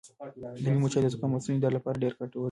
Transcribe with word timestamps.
د 0.63 0.63
لیمو 0.63 0.87
چای 0.91 1.01
د 1.03 1.07
زکام 1.13 1.31
او 1.33 1.41
ستوني 1.43 1.59
درد 1.61 1.73
لپاره 1.77 2.01
ډېر 2.03 2.13
ګټور 2.19 2.39
دی. 2.39 2.39